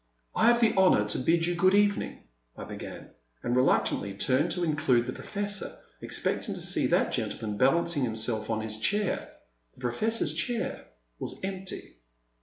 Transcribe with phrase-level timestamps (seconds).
[0.33, 2.23] I have the honour to bid you good evening,
[2.57, 3.11] I began,
[3.43, 8.49] and reluctantly turned to include the Professor, expecting to see that gentleman balanc ing himself
[8.49, 9.29] on his chair.
[9.75, 10.87] The Professor* s chair
[11.19, 11.97] was empty.